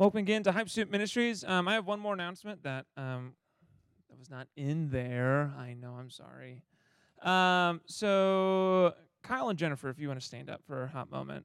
[0.00, 1.44] Welcome again to Hype Student Ministries.
[1.44, 3.34] Um, I have one more announcement that um,
[4.08, 5.52] that was not in there.
[5.58, 5.92] I know.
[5.92, 6.62] I'm sorry.
[7.20, 11.44] Um, so Kyle and Jennifer, if you want to stand up for a hot moment.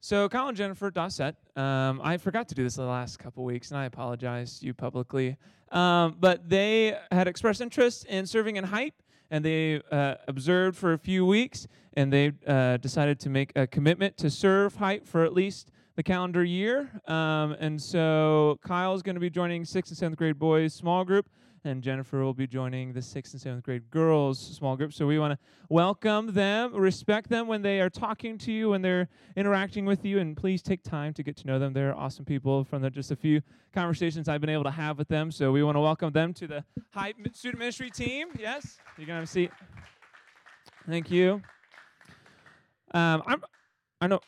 [0.00, 3.70] So Kyle and Jennifer Dossett, um, I forgot to do this the last couple weeks,
[3.70, 5.36] and I apologize to you publicly.
[5.70, 8.94] Um, but they had expressed interest in serving in Hype,
[9.30, 13.66] and they uh, observed for a few weeks, and they uh, decided to make a
[13.66, 16.88] commitment to serve Hype for at least the calendar year.
[17.08, 21.28] Um, and so Kyle's going to be joining sixth and seventh grade boys small group,
[21.64, 24.92] and Jennifer will be joining the sixth and seventh grade girls small group.
[24.92, 28.80] So we want to welcome them, respect them when they are talking to you, when
[28.80, 31.72] they're interacting with you, and please take time to get to know them.
[31.72, 33.42] They're awesome people from the, just a few
[33.74, 35.32] conversations I've been able to have with them.
[35.32, 38.28] So we want to welcome them to the Hype Student Ministry team.
[38.38, 39.50] Yes, you can have a seat.
[40.88, 41.42] Thank you.
[42.94, 43.42] Um, I'm,
[44.00, 44.20] I know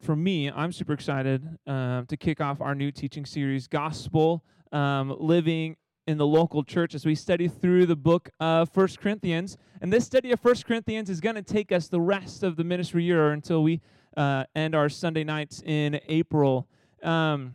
[0.00, 4.42] for me, I'm super excited um, to kick off our new teaching series, Gospel
[4.72, 9.58] um, Living in the Local Church, as we study through the book of First Corinthians.
[9.80, 12.64] And this study of First Corinthians is going to take us the rest of the
[12.64, 13.80] ministry year until we
[14.16, 16.66] uh, end our Sunday nights in April.
[17.02, 17.54] Um,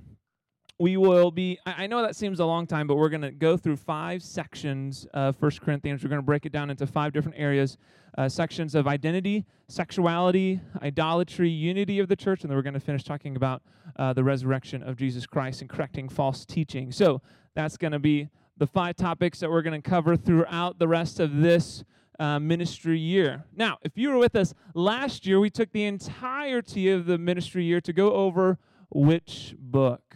[0.77, 3.55] we will be i know that seems a long time but we're going to go
[3.55, 6.03] through five sections of First corinthians.
[6.03, 7.77] We're going to break it down into five different areas
[8.17, 12.79] uh, sections of identity sexuality idolatry unity of the church and then we're going to
[12.79, 13.61] finish talking about
[13.97, 16.91] uh, the resurrection of jesus christ and correcting false teaching.
[16.91, 17.21] So
[17.53, 21.19] that's going to be the five topics that we're going to cover throughout the rest
[21.19, 21.83] of this
[22.19, 23.45] uh, ministry year.
[23.55, 27.63] Now if you were with us last year we took the entirety of the ministry
[27.63, 28.57] year to go over
[28.89, 30.15] which book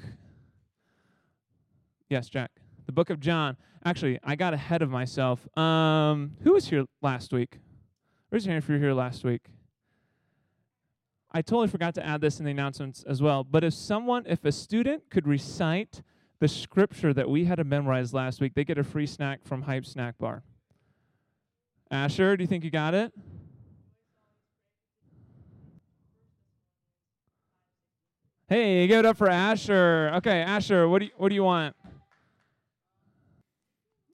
[2.10, 2.52] Yes, Jack.
[2.88, 3.56] The book of John.
[3.86, 5.48] Actually, I got ahead of myself.
[5.58, 7.60] Um, who was here last week?
[8.32, 9.46] Raise your hand if you were here last week.
[11.32, 13.44] I totally forgot to add this in the announcements as well.
[13.44, 16.02] But if someone, if a student could recite
[16.40, 19.62] the scripture that we had to memorize last week, they get a free snack from
[19.62, 20.42] Hype Snack Bar.
[21.92, 23.14] Asher, do you think you got it?
[28.48, 30.12] Hey, give it up for Asher.
[30.16, 31.76] Okay, Asher, what do you, what do you want?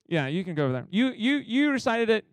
[0.07, 0.87] Yeah, you can go over there.
[0.89, 2.25] You you you recited it.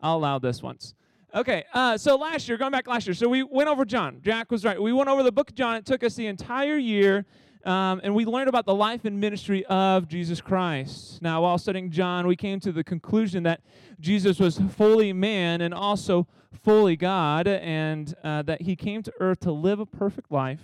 [0.00, 0.94] I'll allow this once.
[1.34, 4.20] Okay, uh, so last year, going back last year, so we went over John.
[4.22, 4.80] Jack was right.
[4.80, 5.76] We went over the book of John.
[5.76, 7.24] It took us the entire year,
[7.64, 11.22] um, and we learned about the life and ministry of Jesus Christ.
[11.22, 13.62] Now, while studying John, we came to the conclusion that
[13.98, 16.26] Jesus was fully man and also
[16.62, 20.60] fully God, and uh, that he came to earth to live a perfect life,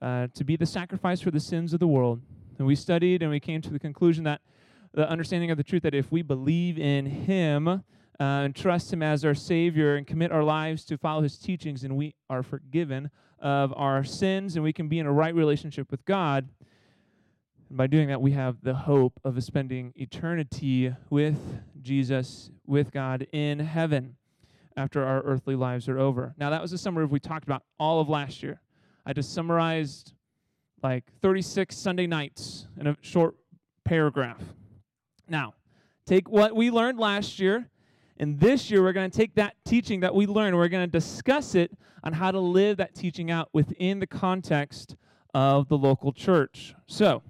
[0.00, 2.22] uh, to be the sacrifice for the sins of the world.
[2.56, 4.40] And we studied, and we came to the conclusion that
[4.92, 7.82] the understanding of the truth that if we believe in Him uh,
[8.18, 11.96] and trust Him as our Savior and commit our lives to follow His teachings, and
[11.96, 13.10] we are forgiven
[13.40, 16.48] of our sins and we can be in a right relationship with God.
[17.68, 23.26] And by doing that, we have the hope of spending eternity with Jesus, with God
[23.32, 24.16] in heaven
[24.76, 26.34] after our earthly lives are over.
[26.38, 28.60] Now, that was a summary of we talked about all of last year.
[29.04, 30.12] I just summarized
[30.82, 33.34] like 36 Sunday nights in a short
[33.84, 34.40] paragraph.
[35.28, 35.54] Now,
[36.06, 37.68] take what we learned last year,
[38.18, 40.90] and this year we're going to take that teaching that we learned, we're going to
[40.90, 41.70] discuss it
[42.02, 44.96] on how to live that teaching out within the context
[45.34, 46.74] of the local church.
[46.86, 47.22] So,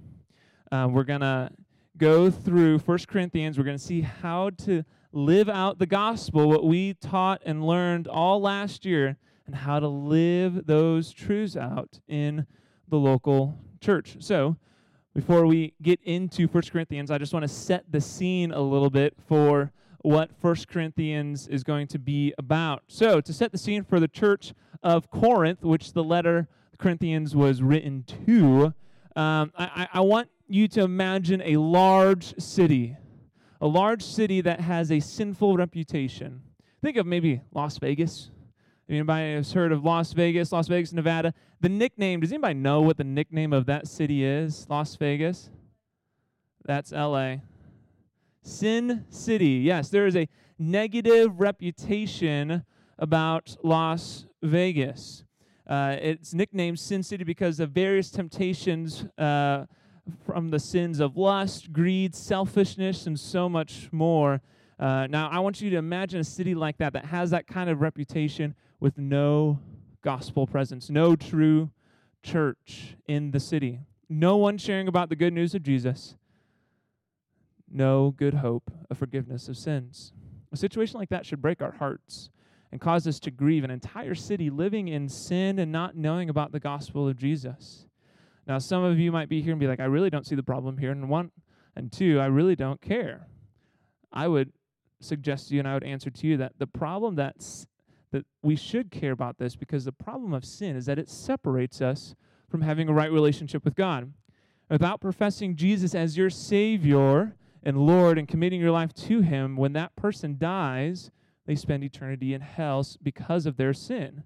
[0.70, 1.50] uh, we're going to
[1.96, 3.58] go through First Corinthians.
[3.58, 8.06] We're going to see how to live out the gospel, what we taught and learned
[8.06, 9.16] all last year,
[9.46, 12.46] and how to live those truths out in
[12.88, 14.16] the local church.
[14.20, 14.56] So,
[15.18, 18.88] before we get into 1 Corinthians, I just want to set the scene a little
[18.88, 22.84] bit for what 1 Corinthians is going to be about.
[22.86, 26.46] So, to set the scene for the church of Corinth, which the letter
[26.78, 28.66] Corinthians was written to,
[29.16, 32.96] um, I, I want you to imagine a large city,
[33.60, 36.42] a large city that has a sinful reputation.
[36.80, 38.30] Think of maybe Las Vegas.
[38.88, 41.34] Anybody has heard of Las Vegas, Las Vegas, Nevada?
[41.60, 44.66] The nickname, does anybody know what the nickname of that city is?
[44.70, 45.50] Las Vegas?
[46.64, 47.36] That's LA.
[48.42, 49.60] Sin City.
[49.62, 50.26] Yes, there is a
[50.58, 52.64] negative reputation
[52.98, 55.22] about Las Vegas.
[55.66, 59.66] Uh, it's nicknamed Sin City because of various temptations uh,
[60.24, 64.40] from the sins of lust, greed, selfishness, and so much more.
[64.78, 67.68] Uh, now, I want you to imagine a city like that that has that kind
[67.68, 69.58] of reputation with no
[70.02, 71.70] gospel presence, no true
[72.22, 76.16] church in the city, no one sharing about the good news of Jesus,
[77.70, 80.12] no good hope of forgiveness of sins.
[80.52, 82.30] A situation like that should break our hearts
[82.70, 86.52] and cause us to grieve an entire city living in sin and not knowing about
[86.52, 87.86] the gospel of Jesus.
[88.46, 90.42] Now, some of you might be here and be like, I really don't see the
[90.42, 90.90] problem here.
[90.90, 91.32] And one,
[91.76, 93.26] and two, I really don't care.
[94.12, 94.52] I would
[95.00, 97.66] suggest to you and I would answer to you that the problem that's
[98.10, 101.82] that we should care about this because the problem of sin is that it separates
[101.82, 102.14] us
[102.48, 104.12] from having a right relationship with God.
[104.70, 109.74] Without professing Jesus as your Savior and Lord and committing your life to Him, when
[109.74, 111.10] that person dies,
[111.46, 114.24] they spend eternity in hell because of their sin.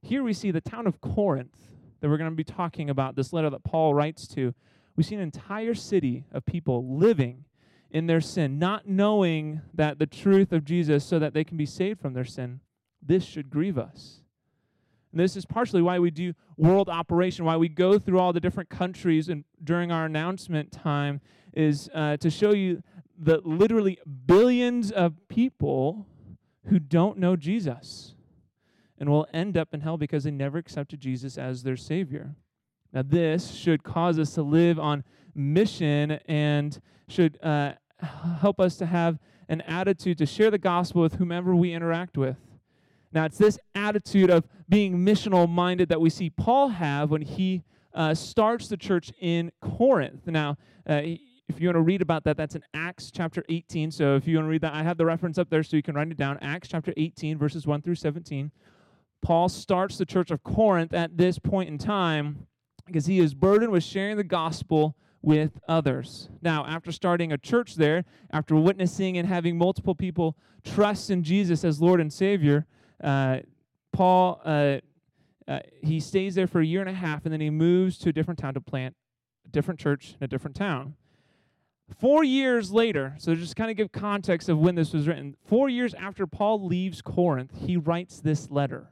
[0.00, 1.56] Here we see the town of Corinth
[2.00, 4.54] that we're going to be talking about, this letter that Paul writes to.
[4.96, 7.44] We see an entire city of people living
[7.90, 11.66] in their sin, not knowing that the truth of Jesus so that they can be
[11.66, 12.60] saved from their sin.
[13.02, 14.20] This should grieve us.
[15.12, 18.40] And this is partially why we do world operation, why we go through all the
[18.40, 21.20] different countries and during our announcement time
[21.54, 22.82] is uh, to show you
[23.18, 26.06] the literally billions of people
[26.66, 28.14] who don't know Jesus
[28.98, 32.34] and will end up in hell because they never accepted Jesus as their Savior.
[32.92, 35.04] Now, this should cause us to live on
[35.34, 37.72] mission and should uh,
[38.40, 42.36] help us to have an attitude to share the gospel with whomever we interact with.
[43.12, 47.62] Now, it's this attitude of being missional minded that we see Paul have when he
[47.94, 50.26] uh, starts the church in Corinth.
[50.26, 50.58] Now,
[50.88, 51.00] uh,
[51.48, 53.90] if you want to read about that, that's in Acts chapter 18.
[53.90, 55.82] So if you want to read that, I have the reference up there so you
[55.82, 56.38] can write it down.
[56.42, 58.52] Acts chapter 18, verses 1 through 17.
[59.22, 62.46] Paul starts the church of Corinth at this point in time
[62.86, 66.28] because he is burdened with sharing the gospel with others.
[66.42, 71.64] Now, after starting a church there, after witnessing and having multiple people trust in Jesus
[71.64, 72.66] as Lord and Savior,
[73.02, 73.38] uh,
[73.92, 74.78] Paul uh,
[75.48, 78.10] uh, he stays there for a year and a half, and then he moves to
[78.10, 78.94] a different town to plant
[79.46, 80.94] a different church in a different town.
[81.98, 85.36] Four years later, so just kind of give context of when this was written.
[85.46, 88.90] Four years after Paul leaves Corinth, he writes this letter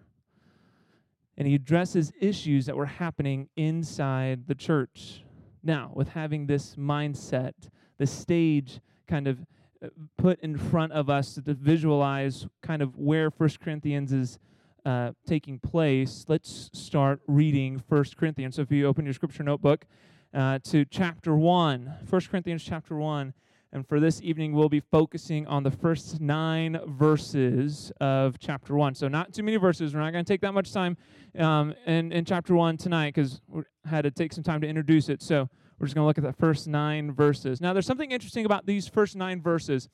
[1.37, 5.23] and he addresses issues that were happening inside the church.
[5.67, 7.55] Now, with having this mindset,
[7.99, 8.79] the stage
[9.09, 9.45] kind of
[9.83, 14.39] uh, put in front of us to visualize kind of where First Corinthians is
[14.85, 18.55] uh, taking place, let's start reading First Corinthians.
[18.55, 19.87] So if you open your scripture notebook
[20.33, 23.35] uh, to chapter 1, 1 Corinthians chapter 1,
[23.77, 28.95] and for this evening, we'll be focusing on the first nine verses of chapter one.
[28.95, 29.93] So, not too many verses.
[29.93, 30.97] We're not going to take that much time
[31.39, 35.11] um, in, in chapter one tonight because we had to take some time to introduce
[35.11, 35.21] it.
[35.21, 37.61] So, we're just going to look at the first nine verses.
[37.61, 39.91] Now, there's something interesting about these first nine verses.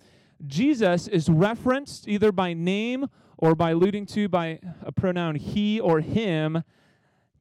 [0.47, 5.99] Jesus is referenced either by name or by alluding to by a pronoun he or
[5.99, 6.63] him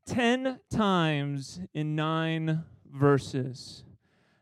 [0.08, 3.84] 10 times in nine verses.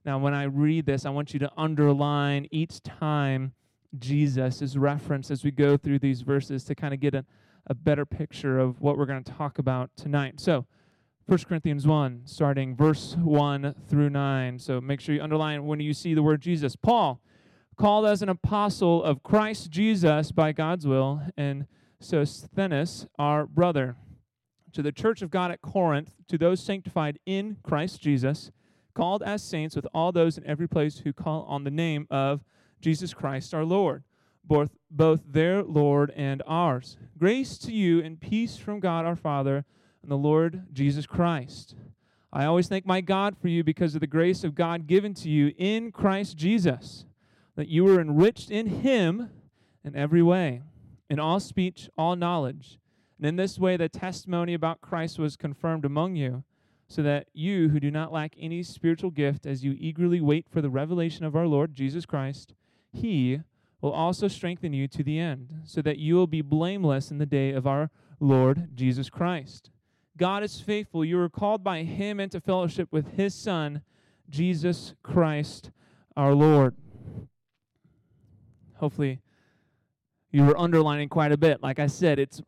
[0.10, 3.54] Now, when I read this, I want you to underline each time
[4.00, 7.26] Jesus is referenced as we go through these verses to kind of get a,
[7.68, 10.40] a better picture of what we're going to talk about tonight.
[10.40, 10.66] So,
[11.28, 14.58] 1 Corinthians 1, starting verse 1 through 9.
[14.58, 16.76] So make sure you underline when you see the word Jesus.
[16.76, 17.22] Paul,
[17.78, 21.68] called as an apostle of Christ Jesus by God's will, and
[22.00, 23.96] Sosthenes, our brother,
[24.74, 28.50] to the church of God at Corinth, to those sanctified in Christ Jesus
[28.94, 32.44] called as saints with all those in every place who call on the name of
[32.82, 34.04] Jesus Christ our Lord,
[34.44, 36.98] both, both their Lord and ours.
[37.18, 39.66] Grace to you and peace from God our Father
[40.02, 41.76] and the Lord Jesus Christ.
[42.32, 45.30] I always thank my God for you because of the grace of God given to
[45.30, 47.06] you in Christ Jesus,
[47.56, 49.32] that you were enriched in him
[49.84, 50.62] in every way,
[51.10, 52.78] in all speech, all knowledge.
[53.18, 56.44] And in this way, the testimony about Christ was confirmed among you
[56.90, 60.60] so that you who do not lack any spiritual gift, as you eagerly wait for
[60.60, 62.54] the revelation of our Lord Jesus Christ,
[62.92, 63.42] he
[63.80, 67.26] will also strengthen you to the end, so that you will be blameless in the
[67.26, 69.70] day of our Lord Jesus Christ.
[70.18, 71.06] God is faithful.
[71.06, 73.84] You are called by him into fellowship with his Son,
[74.30, 75.72] Jesus Christ
[76.18, 76.76] our Lord.
[78.76, 79.22] Hopefully,
[80.32, 81.64] you were underlining quite a bit.
[81.64, 82.42] Like I said, it's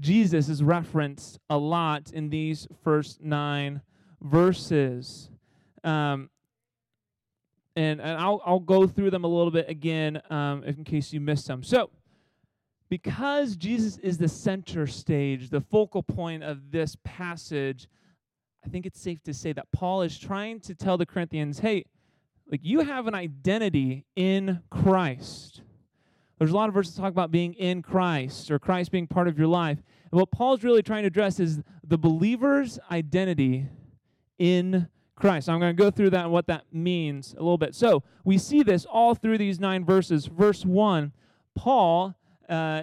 [0.00, 3.80] Jesus is referenced a lot in these first nine
[4.20, 5.30] verses.
[5.84, 6.30] Um,
[7.74, 11.20] and, and I'll, I'll go through them a little bit again um, in case you
[11.20, 11.62] missed some.
[11.62, 11.90] So,
[12.88, 17.88] because Jesus is the center stage, the focal point of this passage,
[18.64, 21.84] I think it's safe to say that Paul is trying to tell the Corinthians, hey,
[22.50, 25.62] like you have an identity in Christ.
[26.38, 29.38] There's a lot of verses talk about being in Christ or Christ being part of
[29.38, 29.78] your life.
[30.10, 33.66] And what Paul's really trying to address is the believer's identity
[34.38, 35.48] in Christ.
[35.48, 37.74] I'm going to go through that and what that means a little bit.
[37.74, 40.26] So we see this all through these nine verses.
[40.26, 41.12] Verse 1,
[41.54, 42.14] Paul
[42.48, 42.82] uh,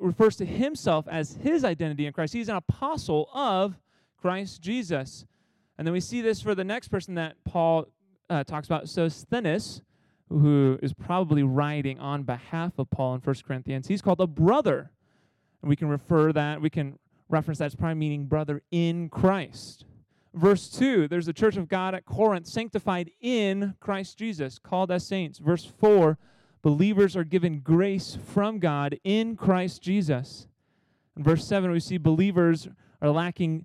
[0.00, 2.32] refers to himself as his identity in Christ.
[2.32, 3.76] He's an apostle of
[4.16, 5.26] Christ Jesus.
[5.76, 7.88] And then we see this for the next person that Paul
[8.30, 9.82] uh, talks about, Sosthenes,
[10.28, 13.86] who is probably writing on behalf of Paul in 1 Corinthians.
[13.86, 14.90] He's called a brother.
[15.62, 19.86] And we can refer that, we can reference that as probably meaning brother in Christ.
[20.34, 25.06] Verse 2, there's the church of God at Corinth, sanctified in Christ Jesus, called as
[25.06, 25.38] saints.
[25.38, 26.18] Verse 4,
[26.60, 30.48] believers are given grace from God in Christ Jesus.
[31.16, 32.68] In verse 7, we see believers
[33.00, 33.64] are lacking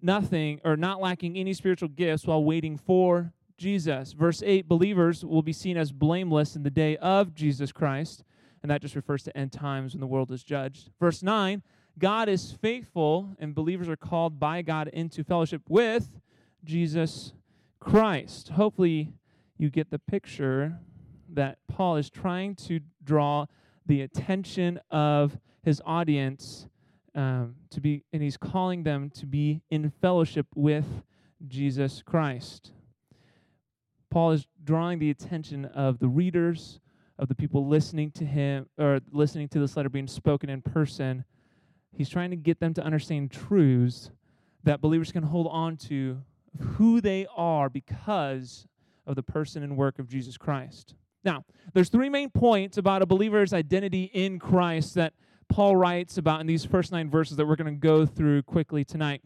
[0.00, 4.12] nothing or not lacking any spiritual gifts while waiting for Jesus.
[4.12, 8.24] Verse 8 believers will be seen as blameless in the day of Jesus Christ,
[8.62, 10.90] and that just refers to end times when the world is judged.
[11.00, 11.62] Verse 9
[11.98, 16.20] God is faithful, and believers are called by God into fellowship with
[16.62, 17.32] Jesus
[17.80, 18.50] Christ.
[18.50, 19.14] Hopefully,
[19.56, 20.78] you get the picture
[21.30, 23.46] that Paul is trying to draw
[23.86, 26.66] the attention of his audience
[27.14, 31.02] um, to be, and he's calling them to be in fellowship with
[31.48, 32.72] Jesus Christ.
[34.10, 36.80] Paul is drawing the attention of the readers,
[37.18, 41.24] of the people listening to him, or listening to this letter being spoken in person.
[41.92, 44.10] He's trying to get them to understand truths
[44.64, 46.22] that believers can hold on to
[46.58, 48.66] who they are because
[49.06, 50.94] of the person and work of Jesus Christ.
[51.24, 51.44] Now,
[51.74, 55.12] there's three main points about a believer's identity in Christ that
[55.48, 58.84] Paul writes about in these first nine verses that we're going to go through quickly
[58.84, 59.22] tonight.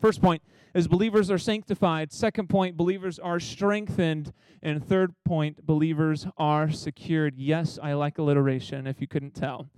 [0.00, 0.42] First point
[0.74, 2.12] is believers are sanctified.
[2.12, 4.32] Second point, believers are strengthened.
[4.62, 7.34] And third point, believers are secured.
[7.36, 9.70] Yes, I like alliteration, if you couldn't tell.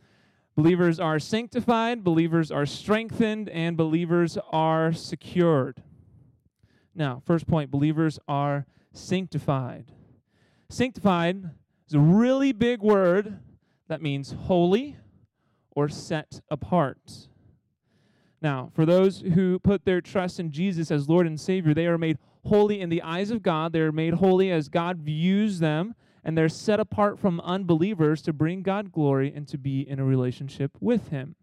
[0.56, 5.82] Believers are sanctified, believers are strengthened, and believers are secured.
[6.94, 9.90] Now, first point believers are sanctified.
[10.68, 11.50] Sanctified
[11.88, 13.40] is a really big word
[13.88, 14.96] that means holy
[15.72, 17.28] or set apart.
[18.44, 21.96] Now, for those who put their trust in Jesus as Lord and Savior, they are
[21.96, 23.72] made holy in the eyes of God.
[23.72, 28.34] They are made holy as God views them, and they're set apart from unbelievers to
[28.34, 31.36] bring God glory and to be in a relationship with Him.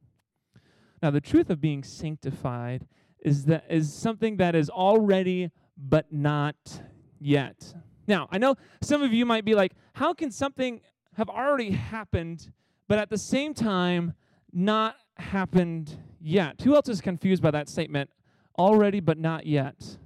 [1.01, 2.86] Now, the truth of being sanctified
[3.20, 6.84] is that is something that is already but not
[7.20, 7.74] yet.
[8.08, 10.81] Now, I know some of you might be like, how can something
[11.17, 12.51] have already happened,
[12.88, 14.13] but at the same time
[14.53, 16.62] not happened yet.
[16.62, 18.10] Who else is confused by that statement?
[18.58, 19.98] Already, but not yet.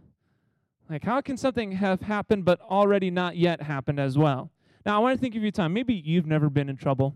[0.89, 4.51] Like, how can something have happened, but already not yet happened as well?
[4.85, 5.73] Now, I want to think of your time.
[5.73, 7.15] Maybe you've never been in trouble.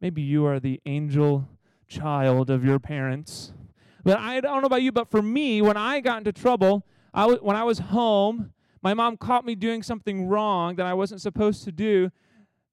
[0.00, 1.48] Maybe you are the angel
[1.86, 3.52] child of your parents.
[4.02, 7.22] But I don't know about you, but for me, when I got into trouble, I
[7.22, 8.52] w- when I was home,
[8.82, 12.10] my mom caught me doing something wrong that I wasn't supposed to do.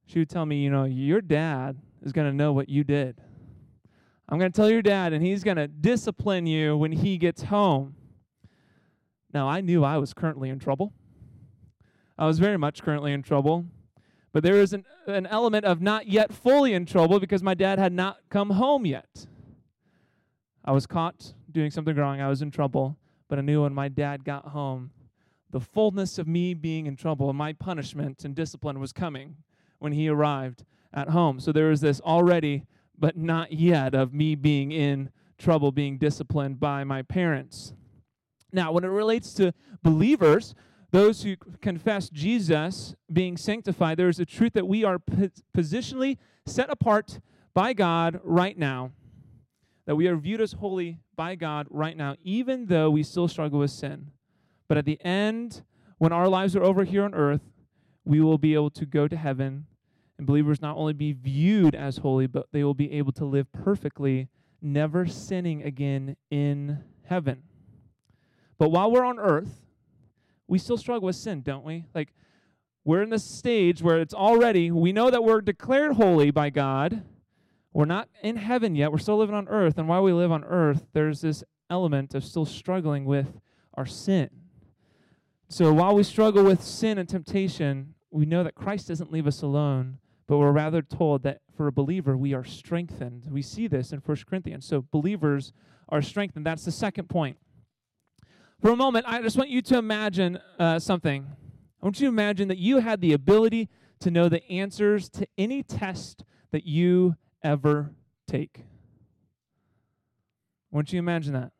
[0.05, 3.19] She would tell me, you know, your dad is going to know what you did.
[4.29, 7.43] I'm going to tell your dad, and he's going to discipline you when he gets
[7.43, 7.95] home.
[9.33, 10.93] Now, I knew I was currently in trouble.
[12.17, 13.65] I was very much currently in trouble.
[14.33, 17.79] But there was an, an element of not yet fully in trouble because my dad
[17.79, 19.27] had not come home yet.
[20.65, 22.19] I was caught doing something wrong.
[22.19, 22.97] I was in trouble.
[23.29, 24.91] But I knew when my dad got home,
[25.51, 29.37] the fullness of me being in trouble and my punishment and discipline was coming
[29.79, 31.39] when he arrived at home.
[31.39, 32.65] So there was this already
[32.97, 37.73] but not yet of me being in trouble, being disciplined by my parents.
[38.51, 40.55] Now, when it relates to believers,
[40.91, 44.99] those who confess Jesus being sanctified, there is a truth that we are
[45.55, 47.19] positionally set apart
[47.53, 48.91] by God right now,
[49.85, 53.59] that we are viewed as holy by God right now, even though we still struggle
[53.59, 54.11] with sin.
[54.67, 55.63] But at the end,
[55.97, 57.41] when our lives are over here on earth,
[58.05, 59.65] we will be able to go to heaven
[60.17, 63.51] and believers not only be viewed as holy, but they will be able to live
[63.51, 64.29] perfectly,
[64.61, 67.43] never sinning again in heaven.
[68.57, 69.61] But while we're on earth,
[70.47, 71.85] we still struggle with sin, don't we?
[71.93, 72.13] Like,
[72.83, 77.03] we're in this stage where it's already, we know that we're declared holy by God.
[77.73, 78.91] We're not in heaven yet.
[78.91, 79.77] We're still living on earth.
[79.77, 83.39] And while we live on earth, there's this element of still struggling with
[83.73, 84.29] our sin.
[85.49, 89.41] So while we struggle with sin and temptation, we know that Christ doesn't leave us
[89.41, 93.23] alone, but we're rather told that for a believer, we are strengthened.
[93.29, 94.65] We see this in 1 Corinthians.
[94.65, 95.53] So believers
[95.89, 96.45] are strengthened.
[96.45, 97.37] That's the second point.
[98.61, 101.27] For a moment, I just want you to imagine uh, something.
[101.81, 103.69] I want you to imagine that you had the ability
[103.99, 107.91] to know the answers to any test that you ever
[108.27, 108.65] take.
[110.71, 111.51] I want you to imagine that.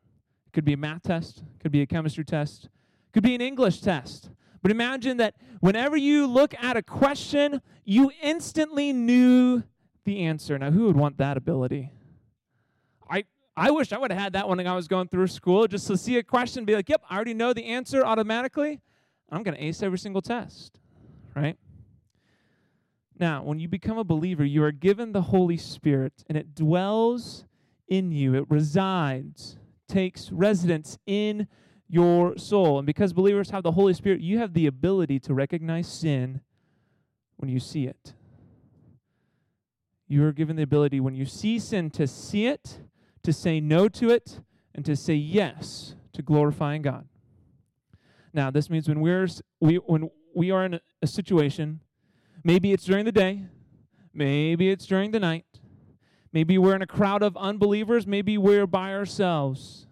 [0.46, 2.68] It could be a math test, could be a chemistry test,
[3.12, 4.30] could be an English test.
[4.62, 9.62] But imagine that whenever you look at a question, you instantly knew
[10.04, 10.58] the answer.
[10.58, 11.90] Now, who would want that ability?
[13.08, 13.24] I,
[13.56, 15.96] I wish I would have had that when I was going through school, just to
[15.96, 18.80] see a question, be like, yep, I already know the answer automatically.
[19.30, 20.78] I'm going to ace every single test,
[21.36, 21.56] right?
[23.18, 27.44] Now, when you become a believer, you are given the Holy Spirit, and it dwells
[27.88, 31.48] in you, it resides, takes residence in
[31.88, 32.78] your soul.
[32.78, 36.40] And because believers have the Holy Spirit, you have the ability to recognize sin
[37.36, 38.14] when you see it.
[40.06, 42.80] You are given the ability when you see sin to see it,
[43.22, 44.40] to say no to it,
[44.74, 47.08] and to say yes to glorifying God.
[48.32, 49.28] Now, this means when we're
[49.60, 51.80] we when we are in a, a situation,
[52.44, 53.46] maybe it's during the day,
[54.14, 55.46] maybe it's during the night,
[56.32, 59.87] maybe we're in a crowd of unbelievers, maybe we're by ourselves.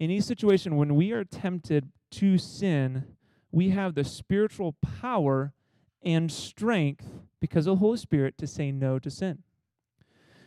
[0.00, 3.04] Any situation when we are tempted to sin,
[3.50, 5.52] we have the spiritual power
[6.02, 7.06] and strength
[7.40, 9.38] because of the Holy Spirit to say no to sin.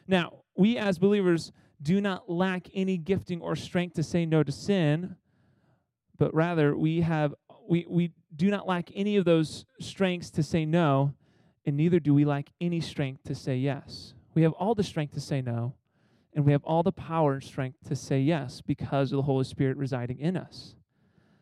[0.08, 4.52] Now, we as believers do not lack any gifting or strength to say no to
[4.52, 5.16] sin,
[6.18, 7.34] but rather we have
[7.68, 11.14] we, we do not lack any of those strengths to say no,
[11.66, 14.14] and neither do we lack any strength to say yes.
[14.36, 15.74] We have all the strength to say no,
[16.36, 19.46] and we have all the power and strength to say yes because of the Holy
[19.46, 20.75] Spirit residing in us.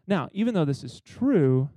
[0.07, 1.69] Now, even though this is true,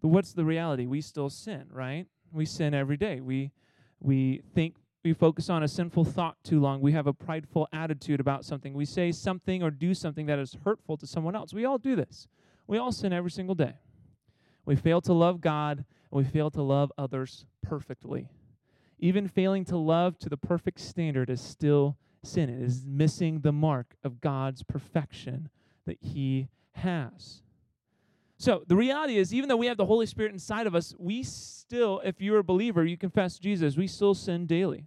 [0.00, 0.86] what's the reality?
[0.86, 2.06] We still sin, right?
[2.32, 3.20] We sin every day.
[3.20, 3.50] We
[3.98, 6.80] we think we focus on a sinful thought too long.
[6.80, 8.74] We have a prideful attitude about something.
[8.74, 11.52] We say something or do something that is hurtful to someone else.
[11.52, 12.28] We all do this.
[12.66, 13.74] We all sin every single day.
[14.64, 18.28] We fail to love God and we fail to love others perfectly.
[18.98, 22.50] Even failing to love to the perfect standard is still sin.
[22.50, 25.48] It is missing the mark of God's perfection
[25.86, 27.42] that He has.
[28.38, 31.22] So the reality is, even though we have the Holy Spirit inside of us, we
[31.22, 34.86] still, if you're a believer, you confess Jesus, we still sin daily.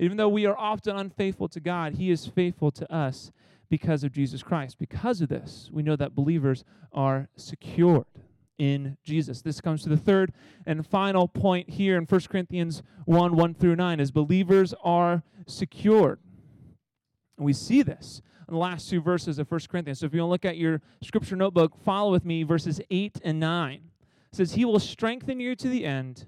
[0.00, 3.30] Even though we are often unfaithful to God, He is faithful to us
[3.68, 4.78] because of Jesus Christ.
[4.78, 8.06] Because of this, we know that believers are secured
[8.58, 9.40] in Jesus.
[9.40, 10.32] This comes to the third
[10.66, 16.18] and final point here in 1 Corinthians 1 1 through 9 is believers are secured.
[17.40, 20.00] And we see this in the last two verses of 1 Corinthians.
[20.00, 23.18] So if you want to look at your scripture notebook, follow with me verses 8
[23.24, 23.80] and 9.
[24.30, 26.26] It says, He will strengthen you to the end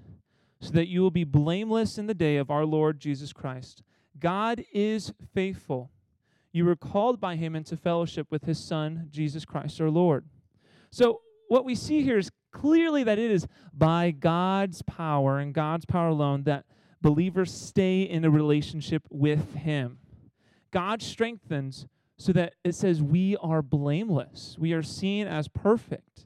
[0.59, 3.83] so that you will be blameless in the day of our Lord Jesus Christ.
[4.19, 5.91] God is faithful.
[6.51, 10.25] You were called by him into fellowship with his Son, Jesus Christ our Lord.
[10.89, 15.85] So, what we see here is clearly that it is by God's power and God's
[15.85, 16.65] power alone that
[17.01, 19.99] believers stay in a relationship with him.
[20.73, 21.85] God strengthens
[22.17, 24.57] so that it says we are blameless.
[24.59, 26.25] We are seen as perfect.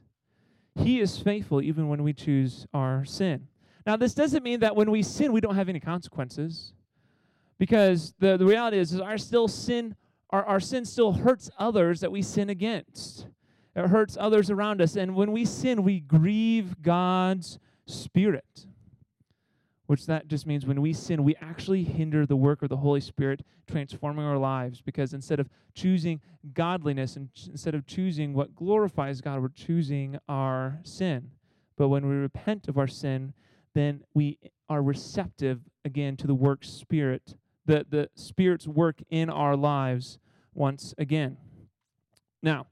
[0.74, 3.48] He is faithful even when we choose our sin.
[3.86, 6.72] Now, this doesn't mean that when we sin, we don't have any consequences.
[7.58, 9.96] Because the, the reality is, is our still sin,
[10.30, 13.26] our, our sin still hurts others that we sin against.
[13.76, 14.96] It hurts others around us.
[14.96, 18.66] And when we sin, we grieve God's spirit
[19.88, 23.00] which that just means when we sin, we actually hinder the work of the Holy
[23.00, 26.20] Spirit transforming our lives because instead of choosing
[26.52, 31.30] godliness and ch- instead of choosing what glorifies God, we're choosing our sin.
[31.78, 33.32] But when we repent of our sin,
[33.72, 34.36] then we
[34.68, 40.18] are receptive again to the work spirit, the, the Spirit's work in our lives
[40.52, 41.38] once again.
[42.42, 42.66] Now,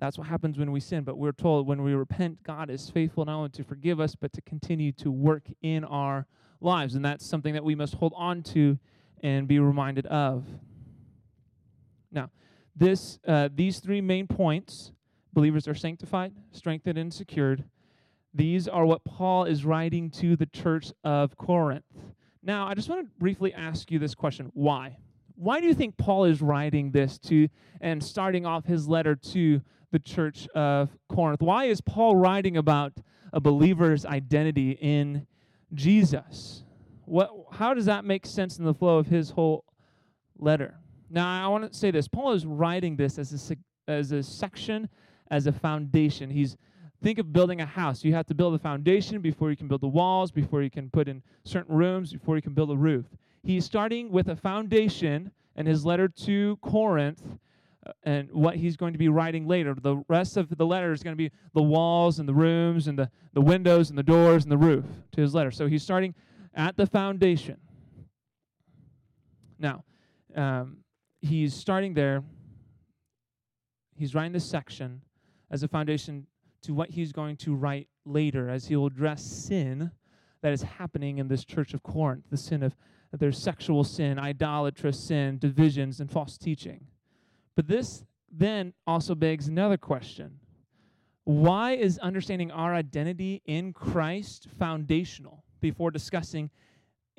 [0.00, 1.04] that's what happens when we sin.
[1.04, 4.32] But we're told when we repent, God is faithful not only to forgive us, but
[4.32, 6.26] to continue to work in our
[6.60, 6.94] lives.
[6.94, 8.78] And that's something that we must hold on to
[9.22, 10.44] and be reminded of.
[12.10, 12.30] Now,
[12.74, 14.92] this, uh, these three main points
[15.32, 17.64] believers are sanctified, strengthened, and secured.
[18.34, 21.84] These are what Paul is writing to the church of Corinth.
[22.42, 24.96] Now, I just want to briefly ask you this question why?
[25.34, 27.48] Why do you think Paul is writing this to
[27.80, 31.42] and starting off his letter to the church of Corinth?
[31.42, 32.92] Why is Paul writing about
[33.32, 35.26] a believer's identity in
[35.74, 36.64] Jesus.
[37.04, 39.64] What, how does that make sense in the flow of his whole
[40.38, 40.76] letter?
[41.10, 42.06] Now, I want to say this.
[42.06, 43.56] Paul is writing this as a,
[43.90, 44.88] as a section,
[45.30, 46.30] as a foundation.
[46.30, 46.56] He's
[47.02, 48.04] think of building a house.
[48.04, 50.90] You have to build a foundation before you can build the walls, before you can
[50.90, 53.06] put in certain rooms, before you can build a roof.
[53.42, 57.22] He's starting with a foundation in his letter to Corinth
[58.02, 59.74] and what he's going to be writing later.
[59.74, 62.98] The rest of the letter is going to be the walls and the rooms and
[62.98, 65.50] the, the windows and the doors and the roof to his letter.
[65.50, 66.14] So he's starting
[66.54, 67.56] at the foundation.
[69.58, 69.84] Now,
[70.34, 70.78] um,
[71.20, 72.22] he's starting there.
[73.94, 75.02] He's writing this section
[75.50, 76.26] as a foundation
[76.62, 79.90] to what he's going to write later as he will address sin
[80.42, 82.74] that is happening in this church of Corinth, the sin of
[83.12, 86.86] there's sexual sin, idolatrous sin, divisions, and false teaching.
[87.60, 90.40] But this then also begs another question
[91.24, 96.48] Why is understanding our identity in Christ foundational before discussing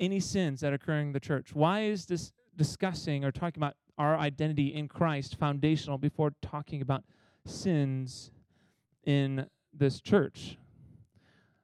[0.00, 1.54] any sins that are occurring in the church?
[1.54, 7.04] Why is this discussing or talking about our identity in Christ foundational before talking about
[7.46, 8.32] sins
[9.04, 10.58] in this church?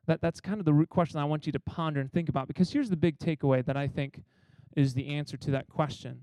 [0.06, 2.46] That, that's kind of the root question I want you to ponder and think about
[2.46, 4.22] because here's the big takeaway that I think
[4.76, 6.22] is the answer to that question.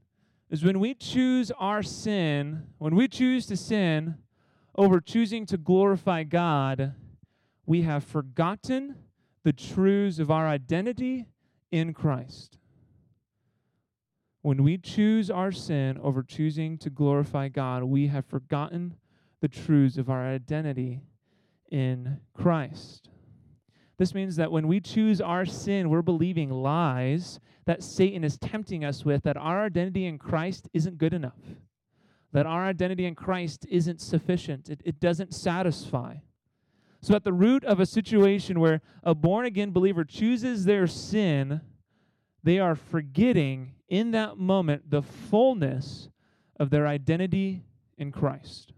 [0.49, 4.15] Is when we choose our sin, when we choose to sin
[4.75, 6.93] over choosing to glorify God,
[7.65, 8.95] we have forgotten
[9.43, 11.25] the truths of our identity
[11.71, 12.58] in Christ.
[14.41, 18.95] When we choose our sin over choosing to glorify God, we have forgotten
[19.41, 21.01] the truths of our identity
[21.71, 23.10] in Christ.
[23.97, 28.84] This means that when we choose our sin, we're believing lies that Satan is tempting
[28.84, 31.39] us with that our identity in Christ isn't good enough,
[32.31, 36.15] that our identity in Christ isn't sufficient, it, it doesn't satisfy.
[37.01, 41.62] So, at the root of a situation where a born again believer chooses their sin,
[42.43, 46.10] they are forgetting in that moment the fullness
[46.60, 47.63] of their identity
[47.97, 48.73] in Christ.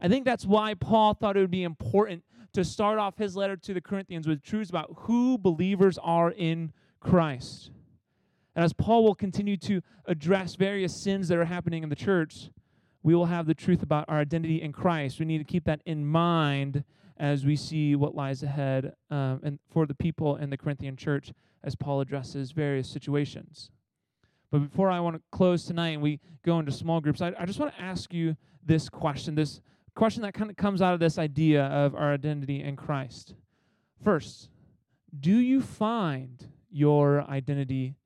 [0.00, 2.22] I think that's why Paul thought it would be important
[2.56, 6.72] to start off his letter to the Corinthians with truths about who believers are in
[7.00, 7.70] Christ.
[8.54, 12.48] And as Paul will continue to address various sins that are happening in the church,
[13.02, 15.20] we will have the truth about our identity in Christ.
[15.20, 16.82] We need to keep that in mind
[17.18, 21.34] as we see what lies ahead um, and for the people in the Corinthian church
[21.62, 23.70] as Paul addresses various situations.
[24.50, 27.44] But before I want to close tonight and we go into small groups, I, I
[27.44, 29.60] just want to ask you this question, this
[29.96, 33.34] question that kind of comes out of this idea of our identity in Christ.
[34.04, 34.50] First,
[35.18, 37.96] do you find your identity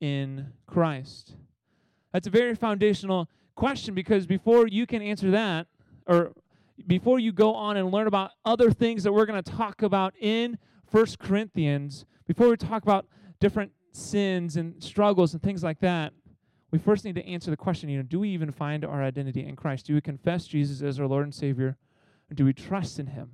[0.00, 1.34] in Christ?
[2.12, 5.68] That's a very foundational question because before you can answer that,
[6.06, 6.32] or
[6.86, 10.14] before you go on and learn about other things that we're going to talk about
[10.20, 10.58] in
[10.90, 13.06] First Corinthians, before we talk about
[13.40, 16.12] different sins and struggles and things like that,
[16.70, 19.46] we first need to answer the question, you know, do we even find our identity
[19.46, 19.86] in Christ?
[19.86, 21.76] Do we confess Jesus as our Lord and Savior?
[22.30, 23.32] Or do we trust in him?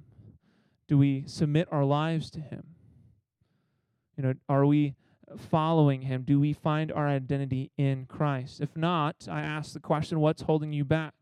[0.87, 2.65] Do we submit our lives to him?
[4.17, 4.95] You know, are we
[5.37, 6.23] following him?
[6.23, 8.61] Do we find our identity in Christ?
[8.61, 11.15] If not, I ask the question, what's holding you back?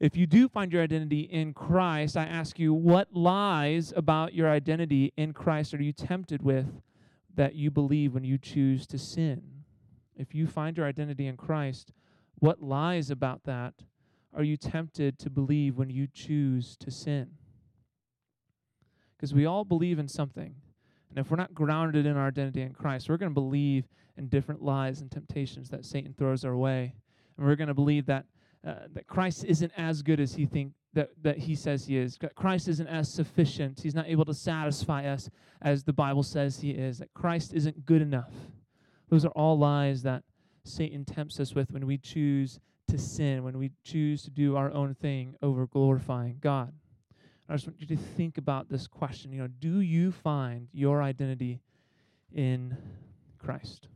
[0.00, 4.48] If you do find your identity in Christ, I ask you, what lies about your
[4.48, 6.80] identity in Christ are you tempted with
[7.34, 9.57] that you believe when you choose to sin?
[10.18, 11.92] If you find your identity in Christ,
[12.40, 13.74] what lies about that
[14.34, 17.30] are you tempted to believe when you choose to sin?
[19.16, 20.54] Because we all believe in something.
[21.10, 24.28] And if we're not grounded in our identity in Christ, we're going to believe in
[24.28, 26.94] different lies and temptations that Satan throws our way.
[27.36, 28.26] And we're going to believe that
[28.66, 32.18] uh, that Christ isn't as good as he think that, that he says he is.
[32.20, 33.80] That Christ isn't as sufficient.
[33.80, 35.30] He's not able to satisfy us
[35.62, 36.98] as the Bible says he is.
[36.98, 38.32] That Christ isn't good enough.
[39.08, 40.22] Those are all lies that
[40.64, 44.72] Satan tempts us with when we choose to sin, when we choose to do our
[44.72, 46.72] own thing over glorifying God.
[47.48, 49.32] I just want you to think about this question.
[49.32, 51.60] You know, do you find your identity
[52.34, 52.76] in
[53.38, 53.88] Christ?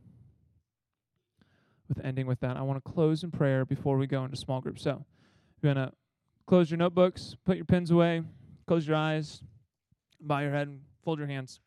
[1.88, 4.62] With ending with that, I want to close in prayer before we go into small
[4.62, 4.82] groups.
[4.82, 5.04] So,
[5.60, 5.92] you're going to
[6.46, 8.22] close your notebooks, put your pens away,
[8.66, 9.42] close your eyes,
[10.20, 11.60] bow your head, and fold your hands.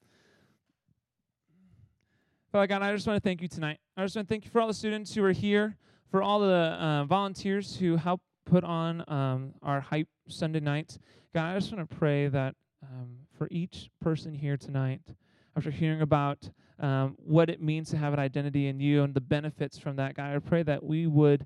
[2.56, 3.80] Father God, I just want to thank you tonight.
[3.98, 5.76] I just want to thank you for all the students who are here,
[6.10, 10.98] for all the uh, volunteers who help put on um, our Hype Sunday nights.
[11.34, 15.02] God, I just want to pray that um, for each person here tonight,
[15.58, 19.20] after hearing about um, what it means to have an identity in you and the
[19.20, 21.46] benefits from that, God, I pray that we would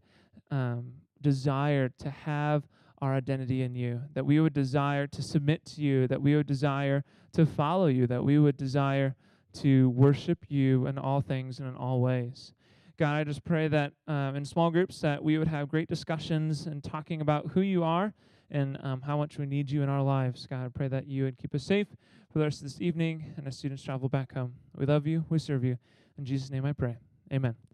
[0.52, 0.92] um,
[1.22, 2.68] desire to have
[3.02, 6.46] our identity in you, that we would desire to submit to you, that we would
[6.46, 9.16] desire to follow you, that we would desire
[9.54, 12.54] to worship you in all things and in all ways.
[12.98, 16.66] God, I just pray that um, in small groups that we would have great discussions
[16.66, 18.14] and talking about who you are
[18.52, 20.46] and um, how much we need you in our lives.
[20.48, 21.88] God, I pray that you would keep us safe
[22.32, 24.56] for the rest of this evening and as students travel back home.
[24.76, 25.26] We love you.
[25.30, 25.78] We serve you.
[26.18, 26.98] In Jesus' name I pray.
[27.32, 27.69] Amen.